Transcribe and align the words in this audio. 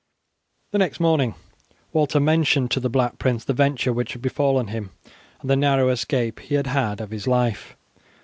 The 0.71 0.79
next 0.79 0.99
morning 0.99 1.35
Walter 1.93 2.19
mentioned 2.19 2.71
to 2.71 2.79
the 2.79 2.89
Black 2.89 3.19
Prince 3.19 3.45
the 3.45 3.53
venture 3.53 3.93
which 3.93 4.13
had 4.13 4.21
befallen 4.23 4.69
him, 4.69 4.89
and 5.41 5.47
the 5.51 5.55
narrow 5.55 5.89
escape 5.89 6.39
he 6.39 6.55
had 6.55 6.65
had 6.65 6.99
of 6.99 7.11
his 7.11 7.27
life. 7.27 7.77